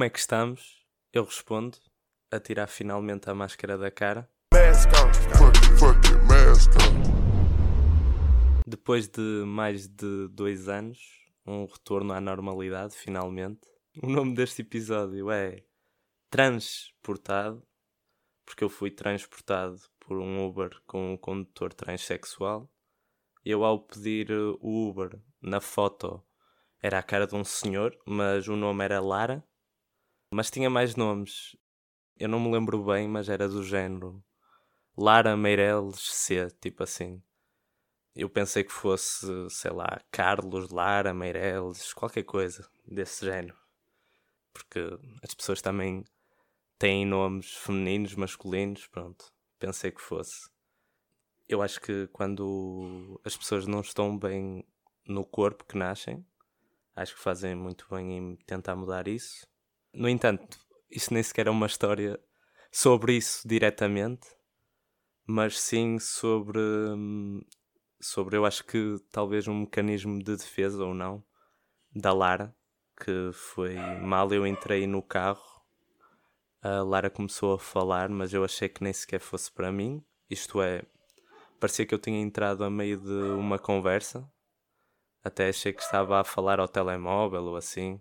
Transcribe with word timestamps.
como 0.00 0.06
é 0.06 0.08
que 0.08 0.18
estamos? 0.18 0.82
Eu 1.12 1.24
respondo, 1.24 1.76
a 2.30 2.40
tirar 2.40 2.68
finalmente 2.68 3.28
a 3.28 3.34
máscara 3.34 3.76
da 3.76 3.90
cara. 3.90 4.26
Depois 8.66 9.08
de 9.08 9.20
mais 9.44 9.86
de 9.86 10.26
dois 10.28 10.70
anos, 10.70 10.98
um 11.46 11.66
retorno 11.66 12.14
à 12.14 12.20
normalidade, 12.20 12.96
finalmente. 12.96 13.60
O 14.02 14.08
nome 14.08 14.34
deste 14.34 14.62
episódio 14.62 15.30
é 15.30 15.62
Transportado, 16.30 17.62
porque 18.46 18.64
eu 18.64 18.70
fui 18.70 18.90
transportado 18.90 19.78
por 19.98 20.16
um 20.16 20.46
Uber 20.46 20.80
com 20.86 21.12
um 21.12 21.16
condutor 21.18 21.74
transexual. 21.74 22.72
Eu, 23.44 23.66
ao 23.66 23.78
pedir 23.78 24.32
o 24.32 24.88
Uber 24.88 25.20
na 25.42 25.60
foto, 25.60 26.24
era 26.82 26.98
a 26.98 27.02
cara 27.02 27.26
de 27.26 27.34
um 27.34 27.44
senhor, 27.44 27.94
mas 28.06 28.48
o 28.48 28.56
nome 28.56 28.82
era 28.82 28.98
Lara. 28.98 29.44
Mas 30.32 30.50
tinha 30.50 30.70
mais 30.70 30.94
nomes. 30.94 31.56
Eu 32.16 32.28
não 32.28 32.38
me 32.38 32.52
lembro 32.52 32.84
bem, 32.84 33.08
mas 33.08 33.28
era 33.28 33.48
do 33.48 33.64
género 33.64 34.22
Lara 34.96 35.36
Meireles 35.36 35.98
C, 35.98 36.48
tipo 36.60 36.84
assim. 36.84 37.20
Eu 38.14 38.30
pensei 38.30 38.62
que 38.62 38.72
fosse, 38.72 39.26
sei 39.50 39.72
lá, 39.72 40.00
Carlos, 40.10 40.70
Lara, 40.70 41.12
Meireles, 41.12 41.92
qualquer 41.92 42.22
coisa 42.22 42.68
desse 42.86 43.24
género. 43.24 43.56
Porque 44.52 44.80
as 45.22 45.34
pessoas 45.34 45.60
também 45.60 46.04
têm 46.78 47.04
nomes 47.04 47.56
femininos, 47.56 48.14
masculinos, 48.14 48.86
pronto. 48.86 49.32
Pensei 49.58 49.90
que 49.90 50.00
fosse. 50.00 50.48
Eu 51.48 51.60
acho 51.60 51.80
que 51.80 52.06
quando 52.08 53.20
as 53.24 53.36
pessoas 53.36 53.66
não 53.66 53.80
estão 53.80 54.16
bem 54.16 54.64
no 55.06 55.24
corpo 55.24 55.64
que 55.64 55.76
nascem, 55.76 56.24
acho 56.94 57.14
que 57.16 57.20
fazem 57.20 57.54
muito 57.56 57.86
bem 57.90 58.16
em 58.16 58.36
tentar 58.36 58.76
mudar 58.76 59.08
isso. 59.08 59.44
No 59.92 60.08
entanto, 60.08 60.58
isso 60.90 61.12
nem 61.12 61.22
sequer 61.22 61.46
é 61.46 61.50
uma 61.50 61.66
história 61.66 62.18
sobre 62.70 63.16
isso 63.16 63.46
diretamente, 63.46 64.28
mas 65.26 65.60
sim 65.60 65.98
sobre 65.98 66.60
hum, 66.60 67.40
sobre, 68.00 68.36
eu 68.36 68.46
acho 68.46 68.64
que 68.64 68.96
talvez 69.12 69.46
um 69.46 69.60
mecanismo 69.60 70.18
de 70.18 70.36
defesa 70.36 70.84
ou 70.84 70.94
não 70.94 71.22
da 71.94 72.12
Lara, 72.12 72.54
que 72.96 73.30
foi 73.32 73.74
mal 73.74 74.32
eu 74.32 74.46
entrei 74.46 74.86
no 74.86 75.02
carro, 75.02 75.60
a 76.62 76.82
Lara 76.82 77.10
começou 77.10 77.54
a 77.54 77.58
falar, 77.58 78.08
mas 78.08 78.32
eu 78.32 78.44
achei 78.44 78.68
que 78.68 78.82
nem 78.82 78.92
sequer 78.92 79.20
fosse 79.20 79.50
para 79.50 79.72
mim. 79.72 80.04
Isto 80.28 80.60
é, 80.62 80.82
parecia 81.58 81.86
que 81.86 81.94
eu 81.94 81.98
tinha 81.98 82.20
entrado 82.20 82.64
a 82.64 82.70
meio 82.70 82.98
de 82.98 83.12
uma 83.32 83.58
conversa, 83.58 84.30
até 85.22 85.48
achei 85.48 85.72
que 85.72 85.82
estava 85.82 86.20
a 86.20 86.24
falar 86.24 86.60
ao 86.60 86.68
telemóvel 86.68 87.44
ou 87.44 87.56
assim, 87.56 88.00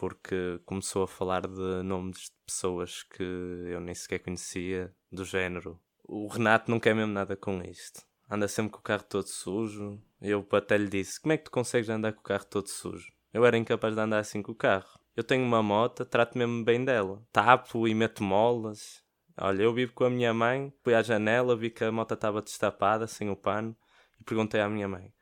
porque 0.00 0.58
começou 0.64 1.02
a 1.02 1.08
falar 1.08 1.46
de 1.46 1.82
nomes 1.84 2.22
de 2.22 2.30
pessoas 2.46 3.02
que 3.02 3.22
eu 3.22 3.80
nem 3.80 3.94
sequer 3.94 4.20
conhecia, 4.20 4.92
do 5.12 5.24
género. 5.24 5.78
O 6.02 6.26
Renato 6.26 6.70
não 6.70 6.80
quer 6.80 6.94
mesmo 6.94 7.12
nada 7.12 7.36
com 7.36 7.62
isto 7.62 8.08
anda 8.30 8.46
sempre 8.46 8.72
com 8.72 8.78
o 8.78 8.82
carro 8.82 9.02
todo 9.02 9.26
sujo. 9.26 10.00
Eu 10.22 10.46
até 10.52 10.78
lhe 10.78 10.88
disse: 10.88 11.20
Como 11.20 11.32
é 11.32 11.36
que 11.36 11.44
tu 11.44 11.50
consegues 11.50 11.90
andar 11.90 12.12
com 12.12 12.20
o 12.20 12.24
carro 12.24 12.44
todo 12.44 12.68
sujo? 12.68 13.12
Eu 13.32 13.44
era 13.44 13.58
incapaz 13.58 13.94
de 13.94 14.00
andar 14.00 14.20
assim 14.20 14.40
com 14.40 14.52
o 14.52 14.54
carro. 14.54 14.98
Eu 15.16 15.24
tenho 15.24 15.44
uma 15.44 15.62
moto, 15.62 16.04
trato 16.04 16.38
mesmo 16.38 16.64
bem 16.64 16.84
dela. 16.84 17.22
Tapo 17.32 17.88
e 17.88 17.94
meto 17.94 18.22
molas. 18.22 19.02
Olha, 19.36 19.62
eu 19.62 19.72
vivo 19.72 19.92
com 19.92 20.04
a 20.04 20.10
minha 20.10 20.32
mãe, 20.32 20.72
fui 20.82 20.94
à 20.94 21.02
janela, 21.02 21.56
vi 21.56 21.70
que 21.70 21.82
a 21.82 21.90
moto 21.90 22.14
estava 22.14 22.40
destapada, 22.40 23.06
sem 23.06 23.30
o 23.30 23.36
pano, 23.36 23.76
e 24.20 24.24
perguntei 24.24 24.60
à 24.60 24.68
minha 24.68 24.86
mãe: 24.86 25.12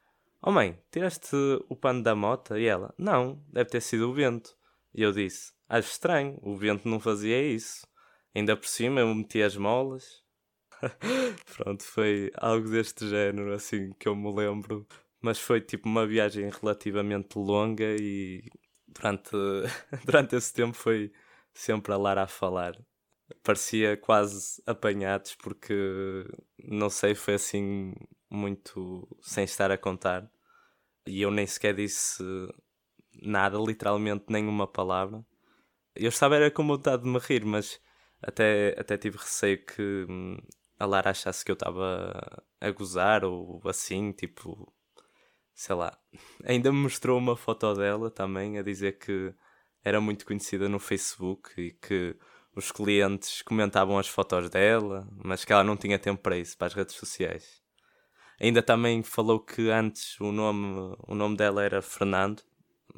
Oh 0.43 0.53
mãe, 0.53 0.79
tiraste 0.91 1.37
o 1.69 1.75
pano 1.75 2.03
da 2.03 2.15
moto? 2.15 2.57
E 2.57 2.67
ela: 2.67 2.95
Não, 2.99 3.43
deve 3.49 3.71
ter 3.71 3.81
sido 3.81 4.11
o 4.11 4.13
vento. 4.13 4.57
E 4.95 5.03
eu 5.03 5.13
disse: 5.13 5.53
Acho 5.69 5.91
estranho, 5.91 6.39
o 6.43 6.57
vento 6.57 6.89
não 6.89 7.01
fazia 7.01 7.43
isso. 7.43 7.87
Ainda 8.35 8.57
por 8.57 8.67
cima 8.67 9.01
eu 9.01 9.15
meti 9.15 9.43
as 9.43 9.57
molas, 9.57 10.23
Pronto, 11.57 11.83
foi 11.83 12.31
algo 12.37 12.69
deste 12.71 13.09
género, 13.09 13.53
assim, 13.53 13.93
que 13.99 14.09
eu 14.09 14.17
me 14.17 14.33
lembro. 14.33 14.87
Mas 15.21 15.39
foi 15.39 15.61
tipo 15.61 15.89
uma 15.89 16.07
viagem 16.07 16.49
relativamente 16.51 17.37
longa 17.39 17.97
e 18.01 18.45
durante, 18.87 19.31
durante 20.07 20.37
esse 20.37 20.53
tempo 20.53 20.75
foi 20.77 21.13
sempre 21.53 21.93
a 21.93 21.97
Lara 21.97 22.23
a 22.23 22.29
falar. 22.29 22.77
Parecia 23.43 23.97
quase 23.97 24.63
apanhados 24.67 25.35
porque, 25.35 25.75
não 26.65 26.89
sei, 26.89 27.15
foi 27.15 27.35
assim 27.35 27.93
muito 28.31 29.07
sem 29.21 29.45
estar 29.45 29.71
a 29.71 29.79
contar. 29.79 30.31
E 31.07 31.23
eu 31.23 31.31
nem 31.31 31.47
sequer 31.47 31.75
disse 31.75 32.23
nada, 33.23 33.59
literalmente 33.59 34.27
nenhuma 34.29 34.67
palavra. 34.67 35.25
Eu 35.95 36.09
estava 36.09 36.37
era 36.37 36.51
com 36.51 36.67
vontade 36.67 37.03
de 37.03 37.09
me 37.09 37.19
rir, 37.19 37.45
mas 37.45 37.81
até, 38.23 38.75
até 38.79 38.97
tive 38.97 39.19
receio 39.19 39.65
que 39.65 40.07
hum, 40.09 40.37
a 40.79 40.87
Lara 40.87 41.11
achasse 41.11 41.45
que 41.45 41.51
eu 41.51 41.55
estava 41.55 42.43
a 42.61 42.71
gozar 42.71 43.25
ou 43.25 43.61
assim, 43.67 44.13
tipo, 44.13 44.73
sei 45.55 45.75
lá. 45.75 45.99
Ainda 46.45 46.73
me 46.73 46.79
mostrou 46.79 47.19
uma 47.19 47.37
foto 47.37 47.75
dela 47.75 48.11
também 48.11 48.59
a 48.59 48.63
dizer 48.63 48.99
que 48.99 49.35
era 49.85 50.01
muito 50.01 50.27
conhecida 50.27 50.69
no 50.69 50.79
Facebook 50.79 51.51
e 51.61 51.73
que 51.73 52.17
os 52.55 52.73
clientes 52.73 53.43
comentavam 53.43 53.99
as 53.99 54.09
fotos 54.09 54.51
dela, 54.51 55.09
mas 55.13 55.45
que 55.45 55.53
ela 55.53 55.65
não 55.65 55.77
tinha 55.77 55.99
tempo 55.99 56.23
para 56.23 56.37
isso, 56.37 56.57
para 56.57 56.67
as 56.67 56.75
redes 56.75 56.97
sociais. 56.97 57.63
Ainda 58.41 58.63
também 58.63 59.03
falou 59.03 59.41
que 59.41 59.71
antes 59.71 60.19
o 60.21 60.31
nome, 60.31 60.97
o 61.07 61.15
nome 61.15 61.37
dela 61.37 61.65
era 61.65 61.83
Fernando 61.83 62.43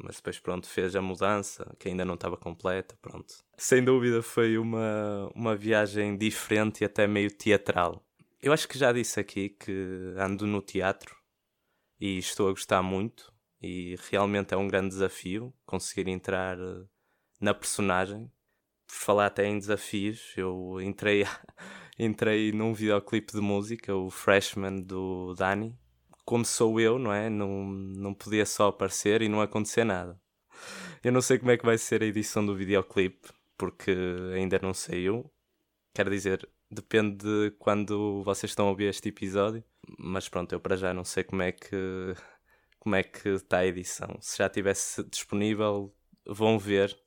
mas 0.03 0.17
depois 0.17 0.39
pronto 0.39 0.67
fez 0.67 0.95
a 0.95 1.01
mudança 1.01 1.75
que 1.79 1.89
ainda 1.89 2.05
não 2.05 2.15
estava 2.15 2.37
completa 2.37 2.95
pronto. 3.01 3.33
Sem 3.57 3.83
dúvida 3.83 4.21
foi 4.21 4.57
uma 4.57 5.31
uma 5.35 5.55
viagem 5.55 6.17
diferente 6.17 6.81
e 6.81 6.85
até 6.85 7.07
meio 7.07 7.31
teatral. 7.31 8.03
Eu 8.41 8.51
acho 8.53 8.67
que 8.67 8.77
já 8.77 8.91
disse 8.91 9.19
aqui 9.19 9.49
que 9.49 10.13
ando 10.17 10.47
no 10.47 10.61
teatro 10.61 11.15
e 11.99 12.17
estou 12.17 12.47
a 12.47 12.51
gostar 12.51 12.81
muito 12.81 13.31
e 13.61 13.95
realmente 14.09 14.53
é 14.53 14.57
um 14.57 14.67
grande 14.67 14.89
desafio 14.89 15.53
conseguir 15.65 16.07
entrar 16.09 16.57
eh, 16.57 16.85
na 17.39 17.53
personagem. 17.53 18.31
Por 18.87 18.95
falar 18.95 19.27
até 19.27 19.45
em 19.45 19.59
desafios 19.59 20.33
eu 20.35 20.79
entrei 20.81 21.23
entrei 21.99 22.51
num 22.51 22.73
videoclipe 22.73 23.31
de 23.31 23.41
música 23.41 23.95
o 23.95 24.09
Freshman 24.09 24.81
do 24.81 25.33
Dani 25.35 25.77
como 26.31 26.45
sou 26.45 26.79
eu, 26.79 26.97
não 26.97 27.11
é? 27.11 27.29
Não, 27.29 27.65
não 27.65 28.13
podia 28.13 28.45
só 28.45 28.69
aparecer 28.69 29.21
e 29.21 29.27
não 29.27 29.41
acontecer 29.41 29.83
nada. 29.83 30.17
Eu 31.03 31.11
não 31.11 31.21
sei 31.21 31.37
como 31.37 31.51
é 31.51 31.57
que 31.57 31.65
vai 31.65 31.77
ser 31.77 32.01
a 32.01 32.05
edição 32.05 32.45
do 32.45 32.55
videoclipe, 32.55 33.27
porque 33.57 33.93
ainda 34.33 34.57
não 34.61 34.73
saiu. 34.73 35.29
Quero 35.93 36.09
dizer, 36.09 36.49
depende 36.69 37.17
de 37.17 37.51
quando 37.59 38.23
vocês 38.23 38.49
estão 38.51 38.67
a 38.67 38.69
ouvir 38.69 38.85
este 38.85 39.09
episódio, 39.09 39.61
mas 39.99 40.29
pronto, 40.29 40.53
eu 40.53 40.61
para 40.61 40.77
já 40.77 40.93
não 40.93 41.03
sei 41.03 41.25
como 41.25 41.41
é 41.41 41.51
que 41.51 42.15
como 42.79 42.95
é 42.95 43.03
que 43.03 43.27
está 43.27 43.57
a 43.57 43.67
edição. 43.67 44.17
Se 44.21 44.37
já 44.37 44.47
estivesse 44.47 45.03
disponível, 45.03 45.93
vão 46.25 46.57
ver. 46.57 46.97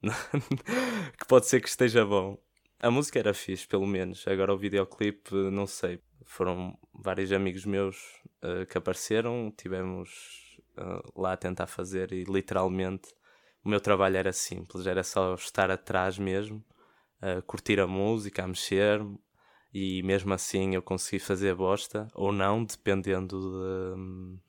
que 1.18 1.26
pode 1.28 1.46
ser 1.46 1.60
que 1.60 1.68
esteja 1.68 2.06
bom. 2.06 2.38
A 2.82 2.90
música 2.90 3.18
era 3.18 3.34
fixe, 3.34 3.66
pelo 3.66 3.86
menos. 3.86 4.26
Agora 4.26 4.54
o 4.54 4.56
videoclipe, 4.56 5.34
não 5.34 5.66
sei. 5.66 6.00
Foram 6.24 6.78
vários 6.94 7.30
amigos 7.30 7.66
meus 7.66 7.96
uh, 8.42 8.64
que 8.66 8.78
apareceram, 8.78 9.52
tivemos 9.54 10.58
uh, 10.78 11.20
lá 11.20 11.34
a 11.34 11.36
tentar 11.36 11.66
fazer 11.66 12.10
e 12.12 12.24
literalmente 12.24 13.14
o 13.62 13.68
meu 13.68 13.80
trabalho 13.80 14.16
era 14.16 14.32
simples, 14.32 14.86
era 14.86 15.02
só 15.02 15.34
estar 15.34 15.70
atrás 15.70 16.18
mesmo, 16.18 16.64
uh, 17.22 17.42
curtir 17.42 17.80
a 17.80 17.86
música, 17.86 18.44
a 18.44 18.48
mexer 18.48 19.00
e 19.74 20.02
mesmo 20.02 20.32
assim 20.32 20.74
eu 20.74 20.82
consegui 20.82 21.18
fazer 21.18 21.54
bosta 21.54 22.08
ou 22.14 22.32
não, 22.32 22.64
dependendo 22.64 23.38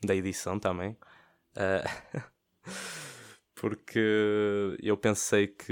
de, 0.01 0.07
da 0.07 0.15
edição 0.15 0.57
também. 0.57 0.97
porque 3.61 4.75
eu 4.81 4.97
pensei 4.97 5.45
que 5.45 5.71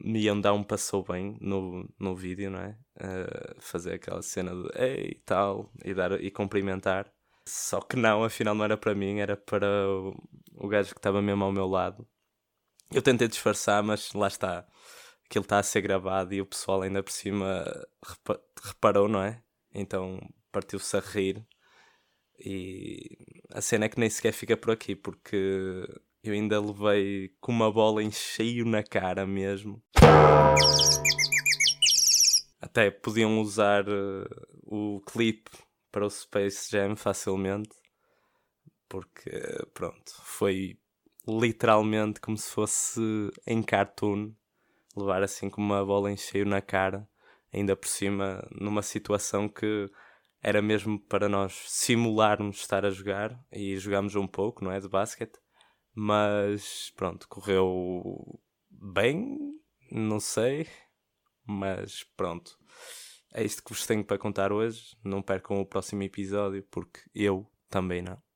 me 0.00 0.20
iam 0.20 0.40
dar 0.40 0.52
um 0.52 0.64
passou 0.64 1.04
bem 1.04 1.38
no, 1.40 1.88
no 1.96 2.16
vídeo, 2.16 2.50
não 2.50 2.58
é? 2.58 2.76
Uh, 2.96 3.60
fazer 3.60 3.94
aquela 3.94 4.20
cena 4.20 4.50
de 4.50 4.68
ei 4.76 5.12
e 5.12 5.22
tal, 5.24 5.70
e, 5.84 5.94
dar, 5.94 6.20
e 6.20 6.28
cumprimentar. 6.28 7.08
Só 7.46 7.80
que 7.80 7.94
não, 7.94 8.24
afinal 8.24 8.52
não 8.52 8.64
era 8.64 8.76
para 8.76 8.96
mim, 8.96 9.20
era 9.20 9.36
para 9.36 9.88
o, 9.88 10.12
o 10.56 10.66
gajo 10.66 10.92
que 10.92 10.98
estava 10.98 11.22
mesmo 11.22 11.44
ao 11.44 11.52
meu 11.52 11.68
lado. 11.68 12.04
Eu 12.92 13.00
tentei 13.00 13.28
disfarçar, 13.28 13.80
mas 13.80 14.12
lá 14.12 14.26
está. 14.26 14.66
Aquilo 15.24 15.44
está 15.44 15.60
a 15.60 15.62
ser 15.62 15.82
gravado 15.82 16.34
e 16.34 16.40
o 16.40 16.46
pessoal 16.46 16.82
ainda 16.82 17.00
por 17.00 17.12
cima 17.12 17.64
repa 18.04 18.42
reparou, 18.64 19.08
não 19.08 19.22
é? 19.22 19.40
Então 19.72 20.18
partiu-se 20.50 20.96
a 20.96 21.00
rir. 21.00 21.46
E 22.44 23.18
a 23.52 23.60
cena 23.60 23.84
é 23.84 23.88
que 23.88 24.00
nem 24.00 24.10
sequer 24.10 24.32
fica 24.32 24.56
por 24.56 24.72
aqui, 24.72 24.96
porque 24.96 25.86
eu 26.28 26.34
ainda 26.34 26.60
levei 26.60 27.34
com 27.40 27.50
uma 27.52 27.72
bola 27.72 28.02
em 28.02 28.10
cheio 28.10 28.64
na 28.64 28.82
cara 28.82 29.26
mesmo. 29.26 29.82
Até 32.60 32.90
podiam 32.90 33.40
usar 33.40 33.88
uh, 33.88 34.26
o 34.62 35.00
clipe 35.00 35.50
para 35.90 36.04
o 36.04 36.10
Space 36.10 36.70
Jam 36.70 36.96
facilmente, 36.96 37.74
porque 38.88 39.30
pronto, 39.72 40.12
foi 40.22 40.78
literalmente 41.26 42.20
como 42.20 42.36
se 42.36 42.50
fosse 42.50 43.00
em 43.46 43.62
cartoon, 43.62 44.32
levar 44.96 45.22
assim 45.22 45.48
com 45.48 45.60
uma 45.60 45.84
bola 45.84 46.10
em 46.10 46.16
cheio 46.16 46.44
na 46.44 46.60
cara, 46.60 47.08
ainda 47.52 47.74
por 47.76 47.88
cima 47.88 48.46
numa 48.50 48.82
situação 48.82 49.48
que 49.48 49.90
era 50.42 50.60
mesmo 50.60 50.98
para 50.98 51.28
nós 51.28 51.52
simularmos 51.66 52.58
estar 52.58 52.84
a 52.84 52.90
jogar 52.90 53.38
e 53.52 53.76
jogámos 53.76 54.14
um 54.14 54.26
pouco, 54.26 54.64
não 54.64 54.70
é? 54.70 54.78
De 54.78 54.88
basquete, 54.88 55.38
mas 56.00 56.92
pronto, 56.94 57.26
correu 57.26 58.40
bem, 58.70 59.36
não 59.90 60.20
sei, 60.20 60.68
mas 61.44 62.04
pronto. 62.16 62.56
É 63.34 63.42
isto 63.42 63.64
que 63.64 63.70
vos 63.70 63.84
tenho 63.84 64.04
para 64.04 64.16
contar 64.16 64.52
hoje. 64.52 64.96
Não 65.02 65.20
percam 65.20 65.60
o 65.60 65.66
próximo 65.66 66.04
episódio, 66.04 66.62
porque 66.70 67.00
eu 67.12 67.50
também 67.68 68.00
não. 68.00 68.22